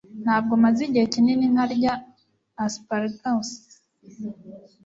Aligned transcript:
Ntabwo 0.23 0.53
maze 0.63 0.79
igihe 0.87 1.05
kinini 1.13 1.45
ntarya 1.53 1.93
asparagus. 2.65 3.49